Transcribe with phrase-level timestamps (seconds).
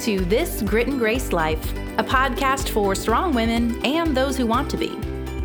[0.00, 4.70] to This Grit and Grace Life, a podcast for strong women and those who want
[4.70, 4.88] to be.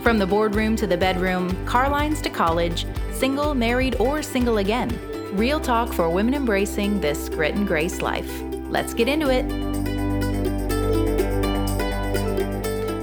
[0.02, 4.98] From the boardroom to the bedroom, car lines to college, single, married, or single again.
[5.36, 8.32] Real talk for women embracing this grit and grace life.
[8.70, 9.44] Let's get into it.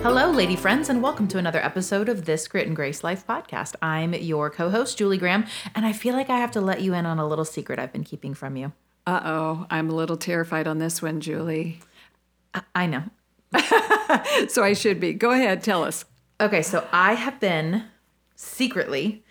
[0.02, 3.74] Hello, lady friends, and welcome to another episode of this Grit and Grace Life podcast.
[3.82, 6.94] I'm your co host, Julie Graham, and I feel like I have to let you
[6.94, 8.72] in on a little secret I've been keeping from you.
[9.06, 11.80] Uh oh, I'm a little terrified on this one, Julie.
[12.54, 13.04] I, I know.
[14.48, 15.12] so I should be.
[15.12, 16.04] Go ahead, tell us.
[16.40, 17.84] Okay, so I have been
[18.36, 19.24] secretly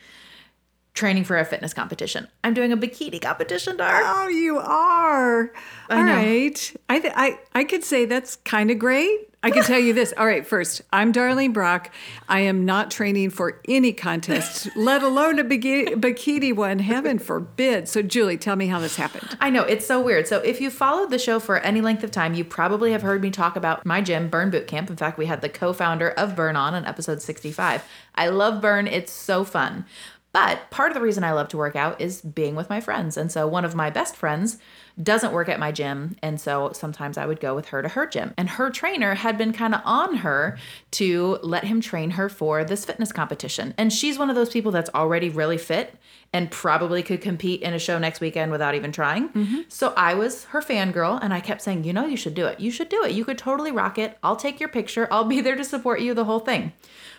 [0.93, 2.27] training for a fitness competition.
[2.43, 4.01] I'm doing a bikini competition, Dar.
[4.03, 5.51] Oh, you are.
[5.89, 6.15] I All know.
[6.15, 6.75] right.
[6.89, 9.27] I, th- I I could say that's kind of great.
[9.43, 10.13] I can tell you this.
[10.17, 11.89] All right, first, I'm Darlene Brock.
[12.29, 16.77] I am not training for any contest, let alone a bikini, bikini one.
[16.77, 17.87] Heaven forbid.
[17.89, 19.35] So, Julie, tell me how this happened.
[19.41, 20.27] I know, it's so weird.
[20.27, 23.23] So, if you followed the show for any length of time, you probably have heard
[23.23, 24.91] me talk about my gym, Burn Boot Camp.
[24.91, 27.83] In fact, we had the co founder of Burn on in episode 65.
[28.13, 29.85] I love Burn, it's so fun.
[30.34, 33.18] But part of the reason I love to work out is being with my friends.
[33.18, 34.57] And so, one of my best friends
[35.01, 36.15] doesn't work at my gym.
[36.21, 38.34] And so, sometimes I would go with her to her gym.
[38.37, 40.57] And her trainer had been kind of on her
[40.91, 43.73] to let him train her for this fitness competition.
[43.77, 45.95] And she's one of those people that's already really fit
[46.33, 49.29] and probably could compete in a show next weekend without even trying.
[49.29, 49.61] Mm-hmm.
[49.67, 52.59] So I was her fangirl and I kept saying, you know, you should do it.
[52.59, 53.11] You should do it.
[53.11, 54.17] You could totally rock it.
[54.23, 55.07] I'll take your picture.
[55.11, 56.71] I'll be there to support you, the whole thing.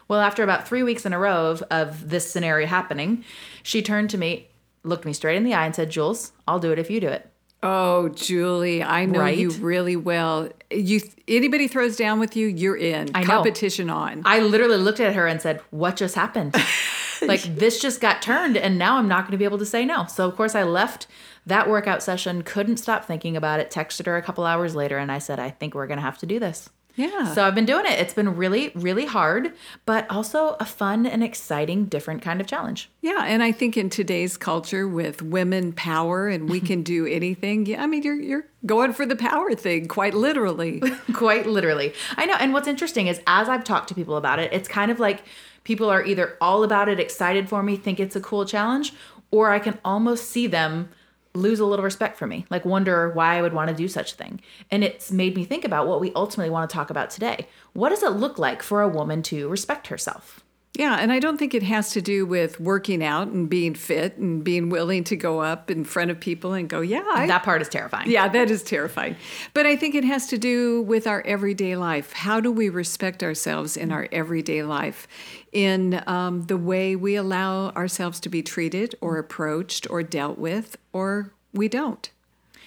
[0.09, 3.25] Well, after about three weeks in a row of, of this scenario happening,
[3.63, 4.49] she turned to me,
[4.83, 7.09] looked me straight in the eye, and said, Jules, I'll do it if you do
[7.09, 7.32] it.
[7.63, 9.39] Oh, Julie, I know Right?
[9.39, 10.49] you really well.
[10.71, 13.11] You anybody throws down with you, you're in.
[13.15, 13.27] I know.
[13.27, 14.23] Competition on.
[14.25, 16.57] I literally looked at her and said, What just happened?
[17.23, 19.85] like, this just got turned, and now I'm not going to be able to say
[19.85, 20.07] no.
[20.07, 21.07] So, of course, I left
[21.47, 25.13] that workout session, couldn't stop thinking about it, texted her a couple hours later, and
[25.13, 26.69] I said, I think we're going to have to do this.
[26.95, 27.33] Yeah.
[27.35, 27.99] So, I've been doing it.
[27.99, 29.53] It's been really, really hard,
[29.87, 32.91] but also a fun and exciting, different kind of challenge.
[33.01, 37.67] Yeah, and I think in today's culture with women power and we can do anything,
[37.67, 40.83] yeah, I mean you're you're going for the power thing quite literally.
[41.15, 41.93] Quite literally.
[42.17, 42.35] I know.
[42.39, 45.23] And what's interesting is as I've talked to people about it, it's kind of like
[45.65, 48.93] people are either all about it, excited for me, think it's a cool challenge,
[49.31, 50.91] or I can almost see them
[51.35, 54.13] lose a little respect for me, like wonder why I would want to do such
[54.13, 54.41] a thing.
[54.71, 57.47] And it's made me think about what we ultimately want to talk about today.
[57.73, 60.42] What does it look like for a woman to respect herself?
[60.75, 64.17] Yeah, and I don't think it has to do with working out and being fit
[64.17, 67.43] and being willing to go up in front of people and go, "Yeah, I That
[67.43, 68.11] part is terrifying.
[68.11, 69.17] Yeah, that is terrifying.
[69.53, 72.13] But I think it has to do with our everyday life.
[72.15, 75.07] How do we respect ourselves in our everyday life?
[75.53, 80.79] In um, the way we allow ourselves to be treated or approached or dealt with,
[80.95, 82.09] or we don't.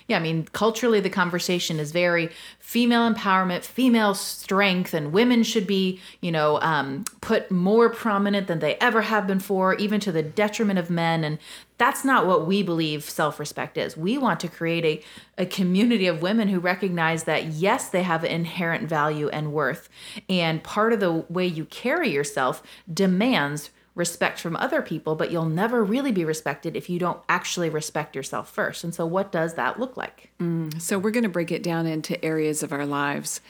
[0.07, 2.29] Yeah, I mean, culturally, the conversation is very
[2.59, 8.59] female empowerment, female strength, and women should be, you know, um, put more prominent than
[8.59, 11.23] they ever have been before, even to the detriment of men.
[11.23, 11.39] And
[11.79, 13.97] that's not what we believe self respect is.
[13.97, 18.23] We want to create a, a community of women who recognize that, yes, they have
[18.23, 19.89] inherent value and worth.
[20.29, 22.61] And part of the way you carry yourself
[22.91, 27.69] demands respect from other people, but you'll never really be respected if you don't actually
[27.69, 28.83] respect yourself first.
[28.83, 30.29] And so, what does that look like?
[30.79, 33.41] So we're going to break it down into areas of our lives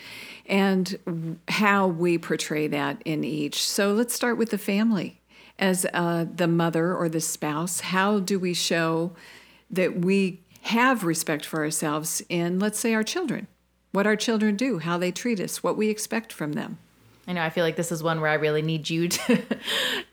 [0.45, 3.63] and how we portray that in each.
[3.63, 5.19] So let's start with the family.
[5.57, 9.13] As uh, the mother or the spouse, how do we show
[9.71, 13.47] that we have respect for ourselves in, let's say, our children?
[13.93, 16.77] What our children do, how they treat us, what we expect from them.
[17.27, 19.43] I know I feel like this is one where I really need you to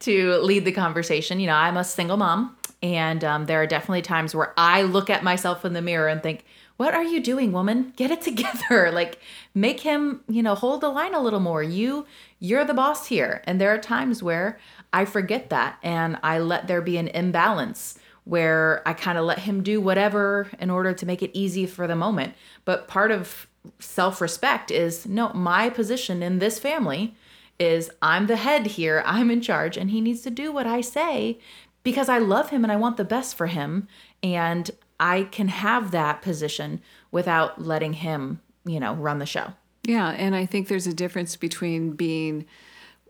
[0.00, 1.40] to lead the conversation.
[1.40, 5.10] You know, I'm a single mom, and um, there are definitely times where I look
[5.10, 6.44] at myself in the mirror and think,
[6.76, 7.92] "What are you doing, woman?
[7.96, 8.90] Get it together!
[8.92, 9.18] Like,
[9.54, 11.62] make him, you know, hold the line a little more.
[11.62, 12.06] You,
[12.38, 14.58] you're the boss here." And there are times where
[14.92, 19.40] I forget that, and I let there be an imbalance where I kind of let
[19.40, 22.34] him do whatever in order to make it easy for the moment.
[22.64, 23.48] But part of
[23.78, 27.14] self respect is no, my position in this family
[27.58, 30.80] is I'm the head here, I'm in charge, and he needs to do what I
[30.80, 31.38] say
[31.82, 33.88] because I love him and I want the best for him.
[34.22, 36.80] And I can have that position
[37.10, 39.52] without letting him, you know, run the show.
[39.84, 42.46] Yeah, and I think there's a difference between being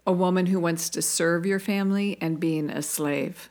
[0.06, 3.50] a woman who wants to serve your family and being a slave.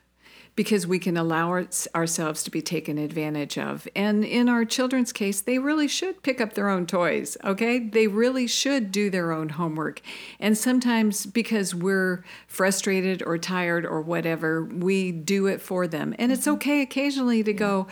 [0.62, 3.88] Because we can allow our, ourselves to be taken advantage of.
[3.96, 7.80] And in our children's case, they really should pick up their own toys, okay?
[7.80, 10.02] They really should do their own homework.
[10.40, 16.13] And sometimes because we're frustrated or tired or whatever, we do it for them.
[16.19, 16.54] And it's mm-hmm.
[16.58, 17.88] okay occasionally to go,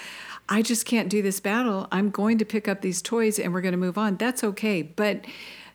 [0.48, 1.88] I just can't do this battle.
[1.92, 4.18] I'm going to pick up these toys and we're going to move on.
[4.18, 4.84] That's okay.
[4.84, 5.26] But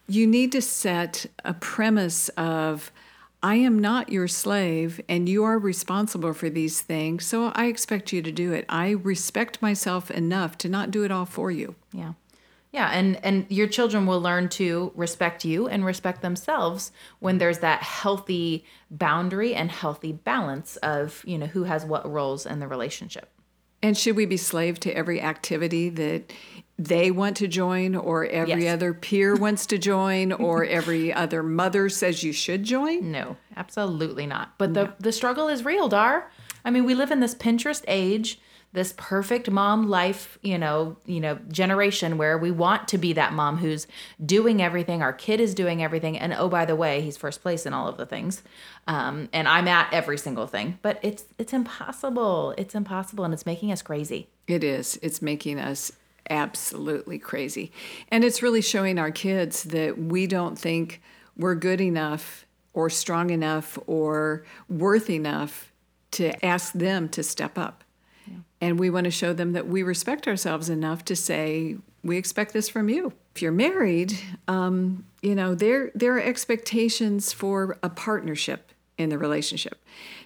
[0.06, 2.92] you need to set a premise of,
[3.44, 8.10] I am not your slave and you are responsible for these things, so I expect
[8.10, 8.64] you to do it.
[8.70, 11.74] I respect myself enough to not do it all for you.
[11.92, 12.14] Yeah.
[12.72, 17.58] Yeah, and and your children will learn to respect you and respect themselves when there's
[17.58, 22.66] that healthy boundary and healthy balance of, you know, who has what roles in the
[22.66, 23.28] relationship.
[23.82, 26.32] And should we be slave to every activity that
[26.78, 28.74] they want to join or every yes.
[28.74, 33.12] other peer wants to join or every other mother says you should join?
[33.12, 34.56] No, absolutely not.
[34.58, 36.30] But the the struggle is real, Dar.
[36.64, 38.40] I mean, we live in this Pinterest age,
[38.72, 43.32] this perfect mom life, you know, you know, generation where we want to be that
[43.32, 43.86] mom who's
[44.24, 47.66] doing everything, our kid is doing everything, and oh by the way, he's first place
[47.66, 48.42] in all of the things.
[48.88, 52.52] Um, and I'm at every single thing, but it's it's impossible.
[52.58, 54.28] It's impossible and it's making us crazy.
[54.48, 54.98] It is.
[55.02, 55.92] It's making us
[56.30, 57.72] absolutely crazy.
[58.10, 61.00] And it's really showing our kids that we don't think
[61.36, 65.72] we're good enough or strong enough or worth enough
[66.12, 67.84] to ask them to step up.
[68.26, 68.36] Yeah.
[68.60, 72.52] And we want to show them that we respect ourselves enough to say, we expect
[72.52, 73.12] this from you.
[73.34, 74.16] If you're married,
[74.46, 78.63] um, you know, there, there are expectations for a partnership
[78.98, 79.78] in the relationship.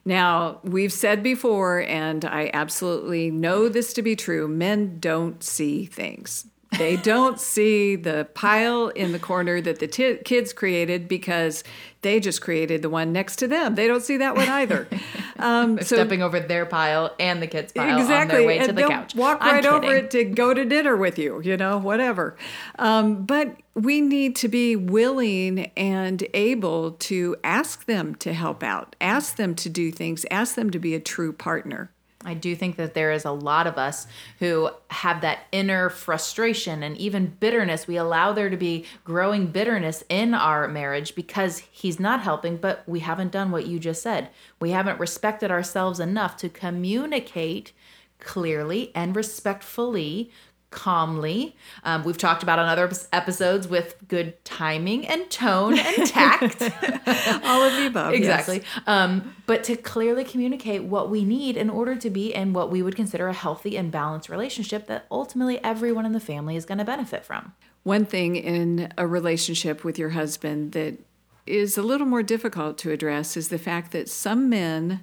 [0.05, 5.87] Now, we've said before, and I absolutely know this to be true men don't see
[5.87, 6.47] things.
[6.77, 11.65] They don't see the pile in the corner that the t- kids created because
[12.03, 13.75] they just created the one next to them.
[13.75, 14.89] They don't see that one either.
[15.41, 18.73] Um, so, stepping over their pile and the kids' pile exactly, on their way to
[18.73, 19.15] the couch.
[19.15, 19.19] Exactly.
[19.19, 22.37] They'll walk right over it to go to dinner with you, you know, whatever.
[22.77, 28.97] Um, but we need to be willing and able to ask them to help out,
[29.01, 31.93] ask them to do things, ask them to be a true partner.
[32.25, 34.09] I do think that there is a lot of us
[34.41, 37.87] who have that inner frustration and even bitterness.
[37.87, 42.83] We allow there to be growing bitterness in our marriage because he's not helping, but
[42.89, 44.31] we haven't done what you just said.
[44.61, 47.73] We haven't respected ourselves enough to communicate
[48.19, 50.33] clearly and respectfully
[50.71, 51.57] calmly.
[51.85, 56.63] Um, we've talked about on other episodes with good timing and tone and tact.
[57.45, 58.13] All of the above.
[58.13, 58.57] Exactly.
[58.57, 58.83] Yes.
[58.87, 62.83] Um, but to clearly communicate what we need in order to be in what we
[62.83, 66.79] would consider a healthy and balanced relationship that ultimately everyone in the family is going
[66.79, 67.55] to benefit from.
[67.83, 70.99] One thing in a relationship with your husband that
[71.47, 75.01] is a little more difficult to address is the fact that some men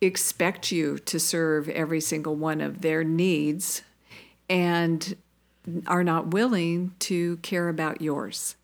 [0.00, 3.82] expect you to serve every single one of their needs
[4.48, 5.16] and
[5.86, 8.56] are not willing to care about yours.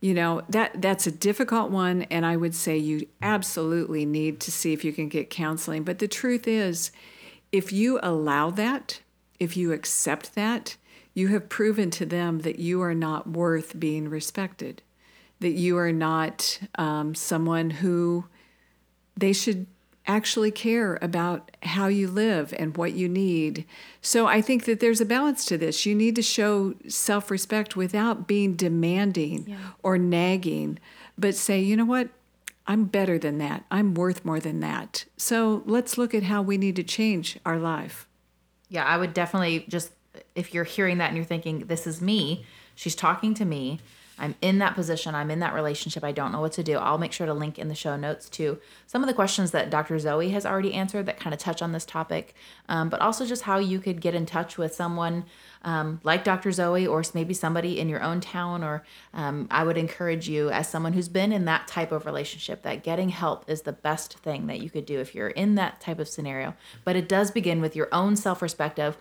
[0.00, 4.50] You know, that that's a difficult one and I would say you absolutely need to
[4.50, 6.90] see if you can get counseling, but the truth is
[7.52, 9.00] if you allow that,
[9.38, 10.76] if you accept that,
[11.14, 14.82] you have proven to them that you are not worth being respected,
[15.40, 18.24] that you are not um, someone who
[19.16, 19.66] they should
[20.06, 23.64] actually care about how you live and what you need.
[24.00, 25.86] So I think that there's a balance to this.
[25.86, 29.56] You need to show self respect without being demanding yeah.
[29.82, 30.78] or nagging,
[31.16, 32.08] but say, you know what?
[32.66, 33.64] I'm better than that.
[33.70, 35.04] I'm worth more than that.
[35.16, 38.06] So let's look at how we need to change our life.
[38.68, 39.90] Yeah, I would definitely just,
[40.34, 43.80] if you're hearing that and you're thinking, this is me, she's talking to me
[44.18, 46.78] I'm in that position, I'm in that relationship, I don't know what to do.
[46.78, 49.70] I'll make sure to link in the show notes to some of the questions that
[49.70, 49.98] Dr.
[49.98, 52.34] Zoe has already answered that kind of touch on this topic,
[52.68, 55.24] um, but also just how you could get in touch with someone
[55.64, 56.52] um, like Dr.
[56.52, 58.62] Zoe or maybe somebody in your own town.
[58.64, 62.62] Or um, I would encourage you, as someone who's been in that type of relationship,
[62.62, 65.80] that getting help is the best thing that you could do if you're in that
[65.80, 66.54] type of scenario.
[66.84, 68.96] But it does begin with your own self respect of,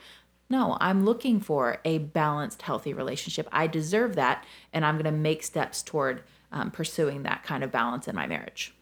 [0.52, 3.48] no, I'm looking for a balanced, healthy relationship.
[3.54, 7.72] I deserve that, and I'm going to make steps toward um, pursuing that kind of
[7.72, 8.74] balance in my marriage.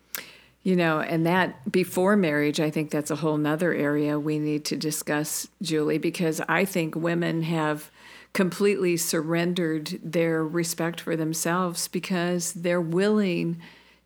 [0.63, 4.65] You know, and that before marriage, I think that's a whole nother area we need
[4.65, 7.91] to discuss, Julie, because I think women have
[8.33, 13.61] completely surrendered their respect for themselves because they're willing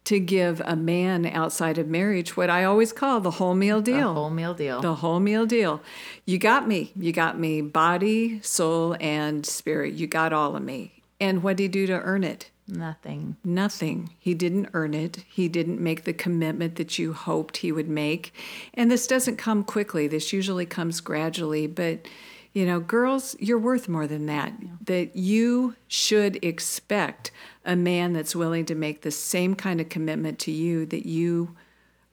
[0.05, 4.13] to give a man outside of marriage what I always call the whole meal deal.
[4.13, 4.81] The whole meal deal.
[4.81, 5.81] The whole meal deal.
[6.25, 6.91] You got me.
[6.95, 9.93] You got me body, soul, and spirit.
[9.93, 11.03] You got all of me.
[11.19, 12.49] And what did you do to earn it?
[12.67, 13.37] Nothing.
[13.43, 14.11] Nothing.
[14.19, 15.23] He didn't earn it.
[15.29, 18.33] He didn't make the commitment that you hoped he would make.
[18.73, 20.07] And this doesn't come quickly.
[20.07, 21.67] This usually comes gradually.
[21.67, 22.07] But,
[22.53, 24.53] you know, girls, you're worth more than that.
[24.61, 24.69] Yeah.
[24.85, 27.31] That you should expect
[27.65, 31.55] a man that's willing to make the same kind of commitment to you that you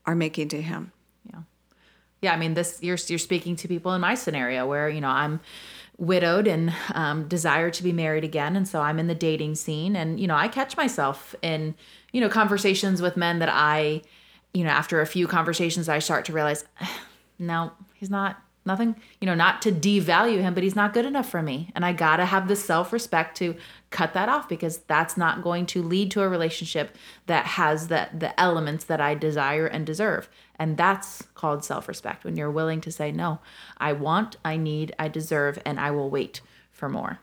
[0.07, 0.93] are making to him.
[1.31, 1.41] Yeah.
[2.23, 2.33] Yeah.
[2.33, 5.41] I mean, this, you're, you're speaking to people in my scenario where, you know, I'm,
[6.01, 9.95] widowed and um, desire to be married again and so i'm in the dating scene
[9.95, 11.75] and you know i catch myself in
[12.11, 14.01] you know conversations with men that i
[14.55, 16.65] you know after a few conversations i start to realize
[17.39, 21.29] no he's not nothing you know not to devalue him but he's not good enough
[21.29, 21.71] for me.
[21.75, 23.57] And i gotta have the self-respect to
[23.91, 28.09] cut that off because that's not going to lead to a relationship that has the
[28.17, 30.29] the elements that i desire and deserve.
[30.59, 32.25] And that's called self-respect.
[32.25, 33.41] When you're willing to say no
[33.79, 36.41] i want i need i deserve and i will wait
[36.73, 37.21] for more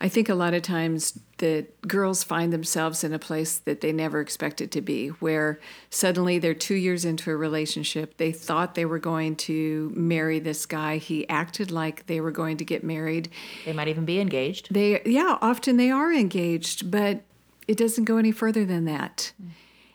[0.00, 3.92] I think a lot of times that girls find themselves in a place that they
[3.92, 5.58] never expected to be, where
[5.90, 8.16] suddenly they're two years into a relationship.
[8.16, 10.98] They thought they were going to marry this guy.
[10.98, 13.28] He acted like they were going to get married.
[13.64, 14.72] They might even be engaged.
[14.72, 17.22] They, yeah, often they are engaged, but
[17.66, 19.32] it doesn't go any further than that.
[19.42, 19.48] Mm.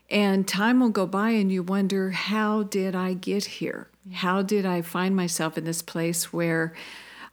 [0.10, 3.88] And time will go by, and you wonder, how did I get here?
[4.12, 6.74] How did I find myself in this place where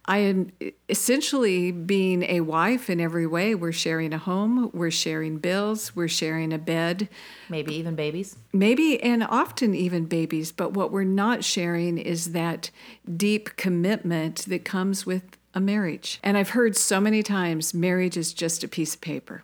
[0.05, 0.51] I am
[0.89, 3.53] essentially being a wife in every way.
[3.53, 7.07] We're sharing a home, we're sharing bills, we're sharing a bed.
[7.49, 8.35] Maybe even babies.
[8.51, 10.51] Maybe and often even babies.
[10.51, 12.71] But what we're not sharing is that
[13.15, 16.19] deep commitment that comes with a marriage.
[16.23, 19.43] And I've heard so many times marriage is just a piece of paper.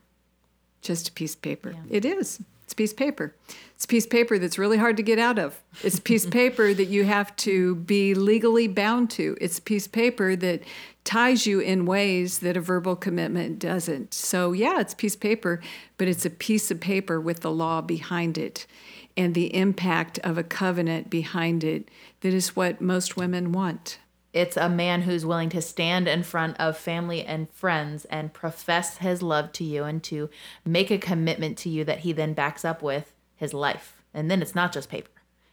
[0.82, 1.72] Just a piece of paper.
[1.72, 1.98] Yeah.
[1.98, 2.40] It is.
[2.68, 3.34] It's a piece of paper.
[3.76, 5.64] It's a piece of paper that's really hard to get out of.
[5.86, 9.38] It's a piece of paper that you have to be legally bound to.
[9.40, 10.64] It's a piece of paper that
[11.06, 14.14] ties you in ways that a verbal commitment doesn't.
[14.14, 15.62] So, yeah, it's a piece of paper,
[15.98, 18.68] but it's a piece of paper with the law behind it
[19.16, 23.98] and the impact of a covenant behind it that is what most women want.
[24.34, 28.98] It's a man who's willing to stand in front of family and friends and profess
[28.98, 30.30] his love to you and to
[30.66, 34.02] make a commitment to you that he then backs up with his life.
[34.14, 35.10] And then it's not just paper,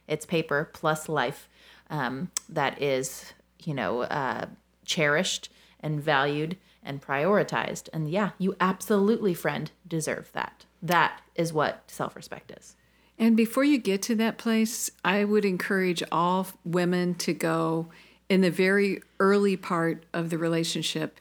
[0.07, 1.47] it's paper plus life
[1.89, 4.45] um, that is, you know, uh,
[4.85, 7.89] cherished and valued and prioritized.
[7.93, 10.65] And yeah, you absolutely, friend, deserve that.
[10.81, 12.75] That is what self respect is.
[13.17, 17.87] And before you get to that place, I would encourage all women to go
[18.29, 21.19] in the very early part of the relationship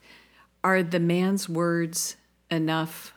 [0.62, 2.16] are the man's words
[2.50, 3.12] enough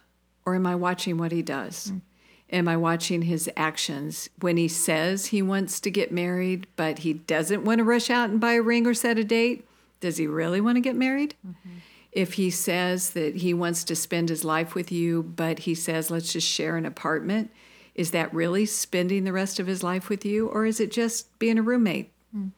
[0.46, 1.92] or am I watching what he does?
[1.92, 2.02] Mm.
[2.50, 4.30] Am I watching his actions?
[4.40, 8.30] When he says he wants to get married, but he doesn't want to rush out
[8.30, 9.68] and buy a ring or set a date,
[10.00, 11.36] does he really want to get married?
[11.46, 11.70] Mm-hmm.
[12.14, 16.10] If he says that he wants to spend his life with you, but he says,
[16.10, 17.52] let's just share an apartment,
[17.94, 21.38] is that really spending the rest of his life with you, or is it just
[21.40, 22.12] being a roommate?
[22.36, 22.52] Mm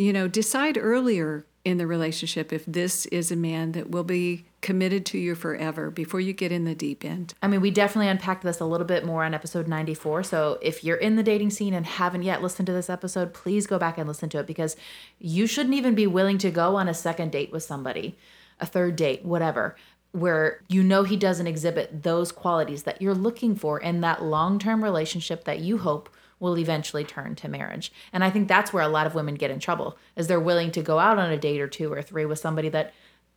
[0.00, 4.46] you know, decide earlier in the relationship if this is a man that will be
[4.62, 7.34] committed to you forever before you get in the deep end.
[7.42, 10.22] I mean, we definitely unpacked this a little bit more on episode 94.
[10.22, 13.66] So if you're in the dating scene and haven't yet listened to this episode, please
[13.66, 14.74] go back and listen to it because
[15.18, 18.16] you shouldn't even be willing to go on a second date with somebody,
[18.58, 19.76] a third date, whatever,
[20.12, 24.58] where you know he doesn't exhibit those qualities that you're looking for in that long
[24.58, 26.08] term relationship that you hope
[26.40, 27.92] will eventually turn to marriage.
[28.12, 30.72] And I think that's where a lot of women get in trouble is they're willing
[30.72, 32.92] to go out on a date or two or three with somebody that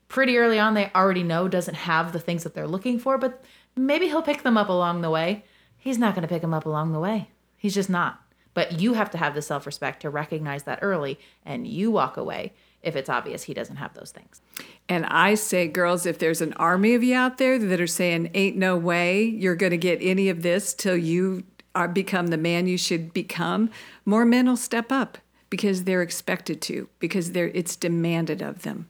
[0.08, 3.44] pretty early on they already know doesn't have the things that they're looking for, but
[3.76, 5.44] maybe he'll pick them up along the way.
[5.78, 7.30] He's not going to pick them up along the way.
[7.58, 8.22] He's just not.
[8.54, 12.54] But you have to have the self-respect to recognize that early and you walk away
[12.84, 14.42] if it's obvious he doesn't have those things.
[14.88, 18.30] And I say, girls, if there's an army of you out there that are saying,
[18.34, 21.44] ain't no way you're going to get any of this till you
[21.76, 23.70] are become the man you should become,
[24.06, 25.18] more men will step up
[25.50, 28.88] because they're expected to, because they're it's demanded of them.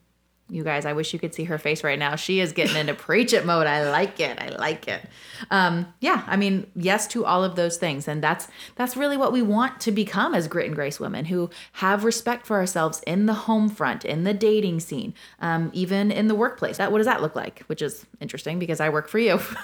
[0.49, 2.15] You guys, I wish you could see her face right now.
[2.15, 3.65] She is getting into preach it mode.
[3.65, 4.39] I like it.
[4.41, 5.01] I like it.
[5.49, 9.31] Um, yeah, I mean, yes to all of those things, and that's that's really what
[9.31, 13.25] we want to become as grit and grace women who have respect for ourselves in
[13.25, 16.77] the home front, in the dating scene, um, even in the workplace.
[16.77, 17.61] That what does that look like?
[17.67, 19.37] Which is interesting because I work for you.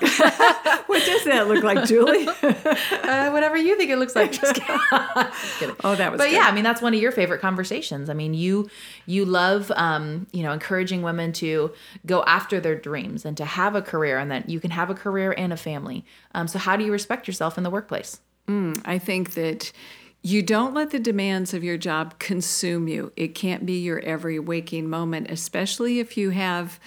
[0.89, 2.27] what does that look like, Julie?
[2.41, 4.31] uh, whatever you think it looks like.
[4.31, 4.79] Just kidding.
[5.15, 5.75] Just kidding.
[5.83, 6.17] Oh, that was.
[6.17, 6.33] But good.
[6.33, 8.09] yeah, I mean, that's one of your favorite conversations.
[8.09, 8.69] I mean, you
[9.05, 11.71] you love um, you know encouraging women to
[12.05, 14.95] go after their dreams and to have a career, and that you can have a
[14.95, 16.05] career and a family.
[16.33, 18.21] Um, so, how do you respect yourself in the workplace?
[18.47, 19.71] Mm, I think that
[20.21, 23.11] you don't let the demands of your job consume you.
[23.15, 26.79] It can't be your every waking moment, especially if you have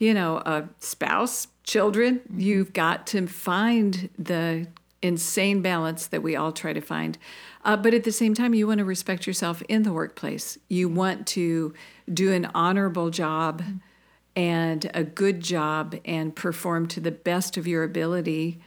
[0.00, 2.20] you know, a spouse, children.
[2.34, 4.66] You've got to find the
[5.02, 7.16] insane balance that we all try to find.
[7.64, 10.58] Uh, but at the same time, you want to respect yourself in the workplace.
[10.68, 11.74] You want to
[12.12, 13.62] do an honorable job
[14.36, 18.60] and a good job and perform to the best of your ability,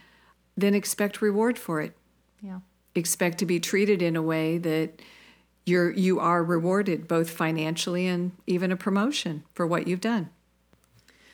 [0.56, 1.96] then expect reward for it.
[2.42, 2.60] Yeah.
[2.94, 5.02] Expect to be treated in a way that
[5.66, 10.30] you're you are rewarded both financially and even a promotion for what you've done.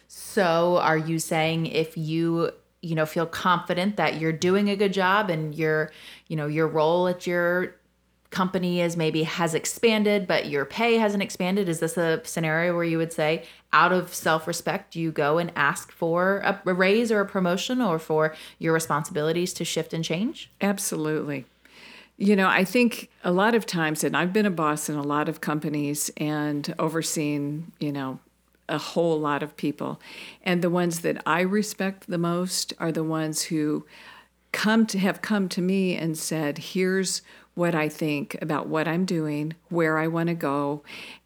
[0.07, 2.53] So, are you saying if you
[2.83, 5.93] you know feel confident that you're doing a good job and your
[6.29, 7.77] you know your role at your
[8.31, 12.85] company is maybe has expanded but your pay hasn't expanded is this a scenario where
[12.85, 17.21] you would say out of self-respect you go and ask for a, a raise or
[17.21, 21.47] a promotion or for your responsibilities to shift and change Absolutely.
[22.21, 25.03] You know, I think a lot of times, and I've been a boss in a
[25.03, 28.19] lot of companies and overseen, you know,
[28.69, 29.99] a whole lot of people.
[30.43, 33.87] And the ones that I respect the most are the ones who
[34.53, 37.23] come to have come to me and said, here's
[37.55, 40.83] what I think about what I'm doing, where I want to go.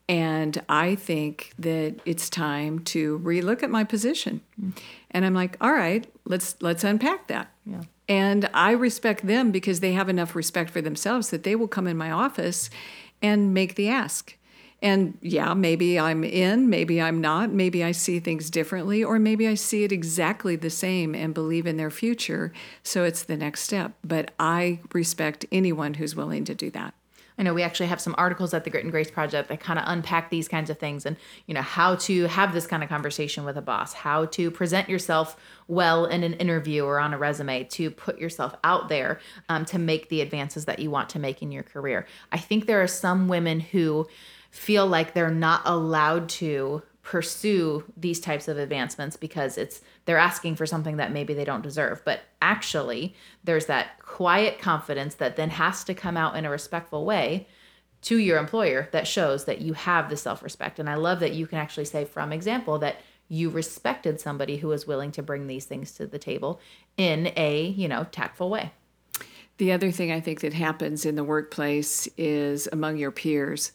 [0.07, 4.41] And I think that it's time to relook at my position.
[4.61, 4.77] Mm.
[5.11, 7.51] And I'm like, all right, let's let's unpack that.
[7.65, 7.83] Yeah.
[8.07, 11.87] And I respect them because they have enough respect for themselves that they will come
[11.87, 12.69] in my office
[13.21, 14.37] and make the ask.
[14.85, 19.47] And yeah, maybe I'm in, maybe I'm not, maybe I see things differently, or maybe
[19.47, 22.53] I see it exactly the same and believe in their future.
[22.83, 23.93] So it's the next step.
[24.03, 26.93] But I respect anyone who's willing to do that.
[27.39, 29.79] I know we actually have some articles at the Grit and Grace Project that kind
[29.79, 32.87] of unpack these kinds of things and, you know, how to have this kind of
[32.87, 35.35] conversation with a boss, how to present yourself
[35.67, 39.79] well in an interview or on a resume, to put yourself out there um, to
[39.79, 42.05] make the advances that you want to make in your career.
[42.31, 44.07] I think there are some women who
[44.55, 50.55] feel like they're not allowed to pursue these types of advancements because it's they're asking
[50.55, 52.01] for something that maybe they don't deserve.
[52.03, 57.05] But actually there's that quiet confidence that then has to come out in a respectful
[57.05, 57.47] way
[58.03, 60.79] to your employer that shows that you have the self-respect.
[60.79, 62.97] And i love that you can actually say from example that
[63.27, 66.59] you respected somebody who was willing to bring these things to the table
[66.97, 68.71] in a you know tactful way.
[69.57, 73.71] The other thing I think that happens in the workplace is among your peers,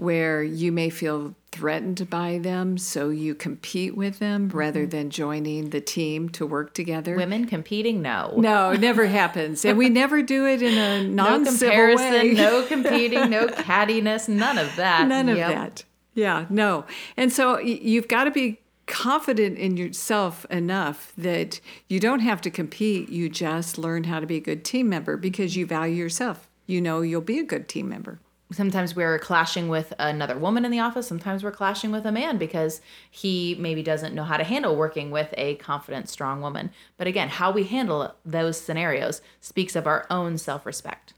[0.00, 4.56] where you may feel threatened by them, so you compete with them mm-hmm.
[4.56, 7.14] rather than joining the team to work together.
[7.16, 9.62] women competing no No, it never happens.
[9.62, 12.32] And we never do it in a non civil comparison way.
[12.32, 15.84] no competing no cattiness none of that None of that.
[16.14, 16.86] Yeah, no.
[17.18, 22.50] And so you've got to be confident in yourself enough that you don't have to
[22.50, 23.10] compete.
[23.10, 26.48] You just learn how to be a good team member because you value yourself.
[26.66, 28.18] You know you'll be a good team member.
[28.52, 32.36] Sometimes we're clashing with another woman in the office sometimes we're clashing with a man
[32.38, 37.06] because he maybe doesn't know how to handle working with a confident strong woman but
[37.06, 41.14] again how we handle those scenarios speaks of our own self-respect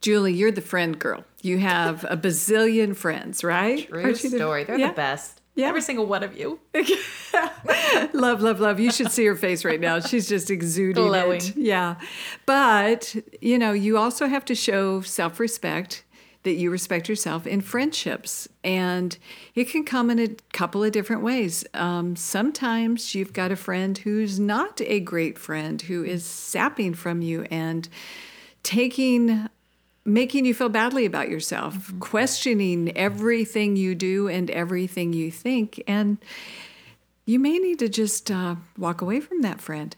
[0.00, 1.24] Julie, you're the friend girl.
[1.40, 3.88] You have a bazillion friends, right?
[3.88, 4.88] true Aren't you the- story they're Yeah.
[4.88, 5.68] the best Yeah.
[5.68, 6.60] every single one of you
[8.12, 8.80] love, love, love.
[8.80, 10.00] You should see her face right now.
[10.00, 11.38] She's just exuding Glowing.
[11.40, 11.56] it.
[11.56, 11.96] Yeah.
[12.46, 16.04] But, you know, you also have to show self respect
[16.44, 18.48] that you respect yourself in friendships.
[18.62, 19.16] And
[19.54, 21.64] it can come in a couple of different ways.
[21.74, 27.20] Um, sometimes you've got a friend who's not a great friend, who is sapping from
[27.22, 27.88] you and
[28.62, 29.48] taking
[30.06, 35.82] making you feel badly about yourself, questioning everything you do and everything you think.
[35.86, 36.18] And
[37.24, 39.96] you may need to just uh, walk away from that friend.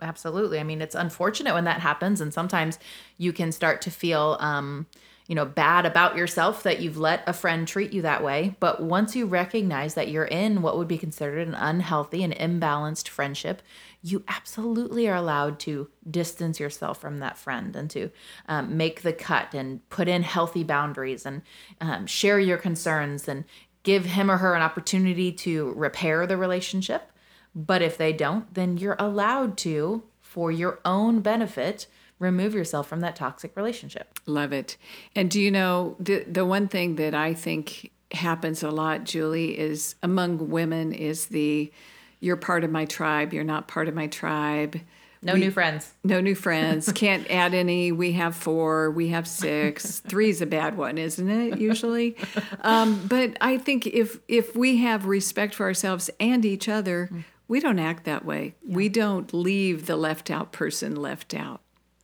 [0.00, 0.58] Absolutely.
[0.58, 2.78] I mean, it's unfortunate when that happens, and sometimes
[3.18, 4.86] you can start to feel, um,
[5.32, 8.54] you know, bad about yourself that you've let a friend treat you that way.
[8.60, 13.08] But once you recognize that you're in what would be considered an unhealthy and imbalanced
[13.08, 13.62] friendship,
[14.02, 18.10] you absolutely are allowed to distance yourself from that friend and to
[18.46, 21.40] um, make the cut and put in healthy boundaries and
[21.80, 23.44] um, share your concerns and
[23.84, 27.10] give him or her an opportunity to repair the relationship.
[27.54, 31.86] But if they don't, then you're allowed to, for your own benefit,
[32.22, 34.18] remove yourself from that toxic relationship.
[34.26, 34.76] Love it.
[35.14, 39.58] And do you know the the one thing that I think happens a lot, Julie,
[39.58, 41.72] is among women is the
[42.20, 44.80] you're part of my tribe, you're not part of my tribe.
[45.24, 45.92] No new friends.
[46.02, 46.90] No new friends.
[46.94, 47.92] Can't add any.
[47.92, 48.90] We have four.
[48.90, 50.00] We have six.
[50.08, 51.58] Three's a bad one, isn't it?
[51.58, 52.16] Usually,
[52.62, 57.08] um, but I think if if we have respect for ourselves and each other,
[57.46, 58.54] we don't act that way.
[58.66, 61.60] We don't leave the left out person left out.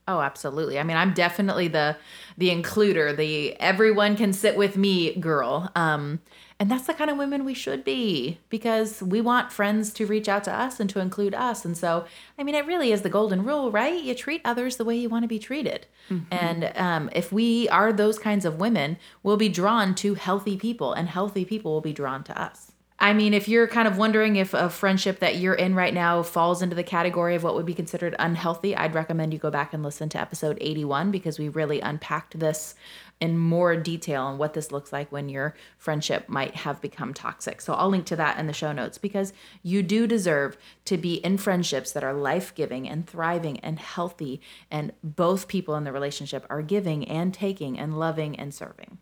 [0.08, 0.78] Oh, absolutely.
[0.78, 1.96] I mean, I'm definitely the
[2.36, 5.70] the includer, the everyone can sit with me girl.
[5.76, 6.20] Um
[6.60, 10.28] and that's the kind of women we should be because we want friends to reach
[10.28, 11.64] out to us and to include us.
[11.64, 12.04] And so,
[12.36, 14.02] I mean, it really is the golden rule, right?
[14.02, 15.86] You treat others the way you want to be treated.
[16.10, 16.34] Mm-hmm.
[16.34, 20.92] And um, if we are those kinds of women, we'll be drawn to healthy people,
[20.92, 22.67] and healthy people will be drawn to us.
[23.00, 26.24] I mean, if you're kind of wondering if a friendship that you're in right now
[26.24, 29.72] falls into the category of what would be considered unhealthy, I'd recommend you go back
[29.72, 32.74] and listen to episode 81 because we really unpacked this
[33.20, 37.60] in more detail on what this looks like when your friendship might have become toxic.
[37.60, 39.32] So I'll link to that in the show notes because
[39.62, 40.56] you do deserve
[40.86, 44.40] to be in friendships that are life giving and thriving and healthy,
[44.72, 48.97] and both people in the relationship are giving and taking and loving and serving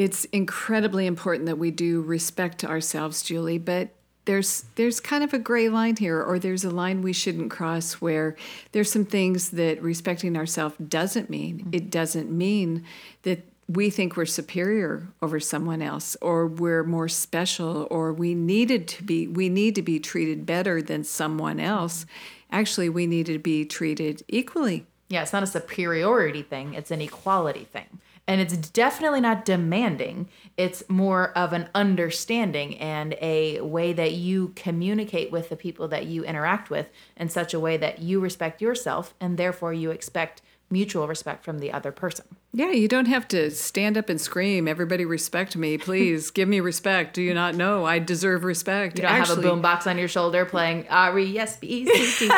[0.00, 3.90] it's incredibly important that we do respect ourselves, Julie, but
[4.24, 7.94] there's there's kind of a gray line here or there's a line we shouldn't cross
[7.94, 8.34] where
[8.72, 11.58] there's some things that respecting ourselves doesn't mean.
[11.58, 11.74] Mm-hmm.
[11.74, 12.82] It doesn't mean
[13.24, 18.88] that we think we're superior over someone else or we're more special or we needed
[18.88, 22.06] to be we need to be treated better than someone else.
[22.50, 24.86] Actually, we need to be treated equally.
[25.10, 28.00] Yeah, it's not a superiority thing, it's an equality thing.
[28.26, 30.28] And it's definitely not demanding.
[30.56, 36.06] It's more of an understanding and a way that you communicate with the people that
[36.06, 40.42] you interact with in such a way that you respect yourself and therefore you expect
[40.70, 42.36] mutual respect from the other person.
[42.52, 46.58] Yeah, you don't have to stand up and scream, everybody respect me, please give me
[46.58, 47.14] respect.
[47.14, 48.98] Do you not know I deserve respect?
[48.98, 51.68] You don't Actually, have a boom box on your shoulder playing R E S B
[51.68, 52.34] E C T.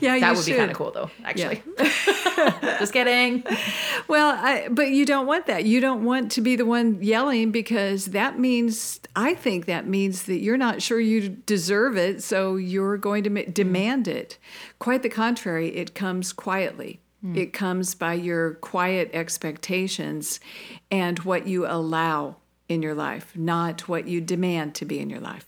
[0.00, 0.52] Yeah, you that would should.
[0.52, 1.62] be kind of cool though, actually.
[1.78, 2.76] Yeah.
[2.78, 3.42] Just kidding.
[4.06, 5.64] Well, I, but you don't want that.
[5.64, 10.24] You don't want to be the one yelling because that means I think that means
[10.24, 13.50] that you're not sure you deserve it, so you're going to mm-hmm.
[13.50, 14.38] demand it.
[14.78, 17.36] Quite the contrary, it comes quietly Mm.
[17.36, 20.40] It comes by your quiet expectations
[20.90, 22.36] and what you allow
[22.68, 25.46] in your life, not what you demand to be in your life.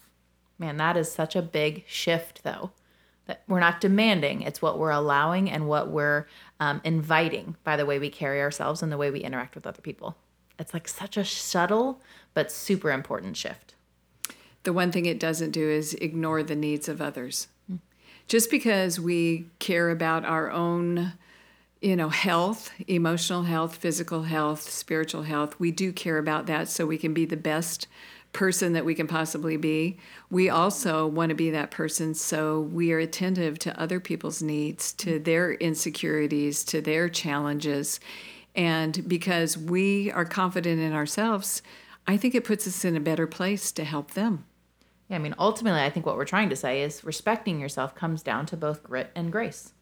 [0.59, 2.71] Man, that is such a big shift, though.
[3.27, 6.27] That we're not demanding, it's what we're allowing and what we're
[6.61, 9.81] um, inviting by the way we carry ourselves and the way we interact with other
[9.81, 10.17] people.
[10.59, 12.03] It's like such a subtle
[12.35, 13.75] but super important shift.
[14.65, 17.49] The one thing it doesn't do is ignore the needs of others.
[17.71, 17.79] Mm.
[18.29, 21.15] Just because we care about our own
[21.85, 25.61] you know, health, emotional health, physical health, spiritual health.
[25.61, 27.87] We do care about that so we can be the best
[28.33, 29.99] person that we can possibly be.
[30.31, 34.95] We also want to be that person so we are attentive to other people's needs,
[34.95, 38.01] to their insecurities, to their challenges.
[38.55, 41.61] And because we are confident in ourselves,
[42.07, 44.47] I think it puts us in a better place to help them.
[45.09, 48.23] Yeah, I mean, ultimately, I think what we're trying to say is respecting yourself comes
[48.23, 49.75] down to both grit and grace.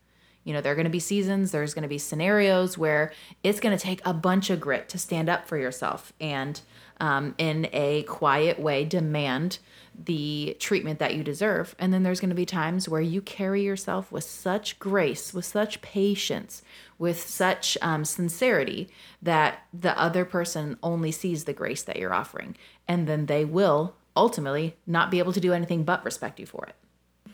[0.45, 3.61] You know, there are going to be seasons, there's going to be scenarios where it's
[3.61, 6.61] going to take a bunch of grit to stand up for yourself and
[7.01, 9.59] um, in a quiet way demand
[10.05, 11.75] the treatment that you deserve.
[11.79, 15.45] And then there's going to be times where you carry yourself with such grace, with
[15.45, 16.63] such patience,
[16.99, 18.89] with such um, sincerity
[19.21, 22.57] that the other person only sees the grace that you're offering.
[22.89, 26.67] And then they will ultimately not be able to do anything but respect you for
[26.67, 26.75] it.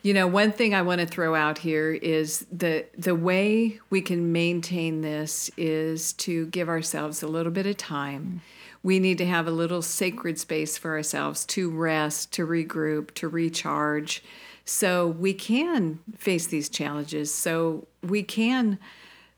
[0.03, 4.01] You know, one thing I want to throw out here is the the way we
[4.01, 8.23] can maintain this is to give ourselves a little bit of time.
[8.23, 8.39] Mm-hmm.
[8.83, 13.29] We need to have a little sacred space for ourselves to rest, to regroup, to
[13.29, 14.23] recharge
[14.69, 17.33] so we can face these challenges.
[17.33, 18.79] So we can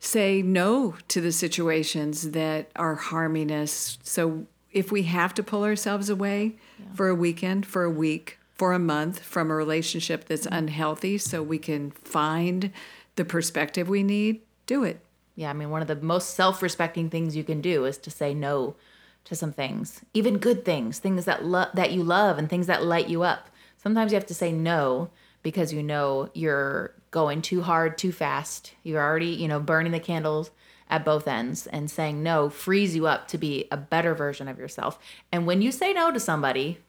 [0.01, 3.97] say no to the situations that are harming us.
[4.03, 6.87] So if we have to pull ourselves away yeah.
[6.95, 11.43] for a weekend, for a week, for a month from a relationship that's unhealthy so
[11.43, 12.71] we can find
[13.17, 15.01] the perspective we need, do it.
[15.35, 18.11] Yeah, I mean, one of the most self respecting things you can do is to
[18.11, 18.77] say no
[19.25, 22.85] to some things, even good things, things that, lo- that you love and things that
[22.85, 23.49] light you up.
[23.79, 25.09] Sometimes you have to say no
[25.43, 28.75] because you know you're going too hard, too fast.
[28.83, 30.51] You're already, you know, burning the candles
[30.91, 34.59] at both ends and saying no frees you up to be a better version of
[34.59, 34.99] yourself.
[35.33, 36.81] And when you say no to somebody,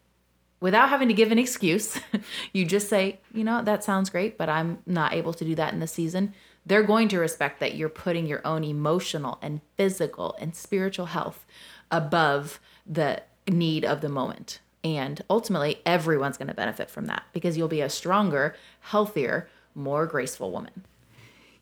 [0.62, 1.98] without having to give an excuse,
[2.52, 5.74] you just say, you know, that sounds great, but I'm not able to do that
[5.74, 6.32] in the season.
[6.64, 11.44] They're going to respect that you're putting your own emotional and physical and spiritual health
[11.90, 14.60] above the need of the moment.
[14.84, 20.06] And ultimately, everyone's going to benefit from that because you'll be a stronger, healthier, more
[20.06, 20.84] graceful woman.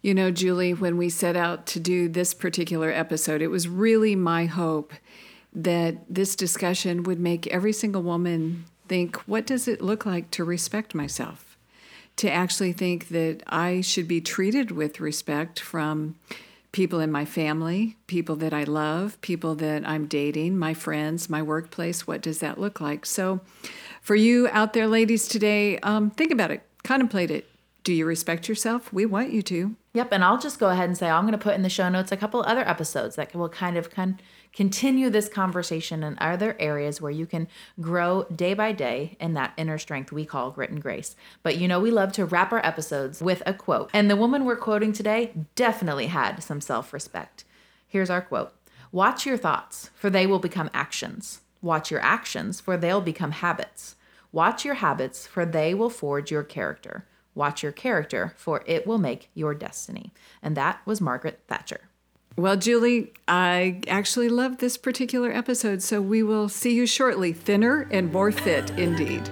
[0.02, 4.14] You know, Julie, when we set out to do this particular episode, it was really
[4.14, 4.92] my hope
[5.52, 10.42] that this discussion would make every single woman think, what does it look like to
[10.42, 11.57] respect myself?
[12.16, 16.16] To actually think that I should be treated with respect from
[16.72, 21.40] people in my family, people that I love, people that I'm dating, my friends, my
[21.40, 22.09] workplace.
[22.09, 23.07] What does that look like?
[23.07, 23.40] So,
[24.03, 27.48] for you out there, ladies, today, um, think about it, contemplate it.
[27.85, 28.92] Do you respect yourself?
[28.92, 29.76] We want you to.
[29.94, 31.88] Yep, and I'll just go ahead and say I'm going to put in the show
[31.88, 34.18] notes a couple other episodes that will kind of con-
[34.52, 37.48] continue this conversation and other areas where you can
[37.80, 41.16] grow day by day in that inner strength we call grit and grace.
[41.42, 44.44] But you know, we love to wrap our episodes with a quote, and the woman
[44.44, 47.44] we're quoting today definitely had some self respect.
[47.86, 48.52] Here's our quote
[48.92, 51.42] Watch your thoughts, for they will become actions.
[51.62, 53.96] Watch your actions, for they'll become habits.
[54.32, 57.06] Watch your habits, for they will forge your character.
[57.34, 60.12] Watch your character, for it will make your destiny.
[60.42, 61.89] And that was Margaret Thatcher.
[62.40, 67.87] Well, Julie, I actually love this particular episode, so we will see you shortly, thinner
[67.90, 69.29] and more fit indeed.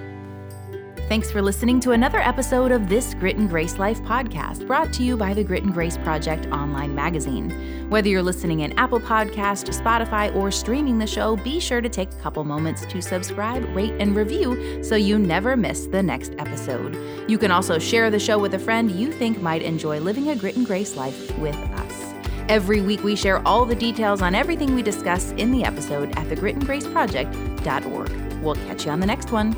[1.08, 5.02] Thanks for listening to another episode of this Grit and Grace Life podcast, brought to
[5.02, 7.88] you by the Grit and Grace Project online magazine.
[7.88, 12.12] Whether you're listening in Apple Podcast, Spotify, or streaming the show, be sure to take
[12.12, 16.94] a couple moments to subscribe, rate, and review so you never miss the next episode.
[17.26, 20.36] You can also share the show with a friend you think might enjoy living a
[20.36, 21.87] Grit and Grace life with us.
[22.48, 26.28] Every week, we share all the details on everything we discuss in the episode at
[26.28, 28.42] thegritandgraceproject.org.
[28.42, 29.54] We'll catch you on the next one.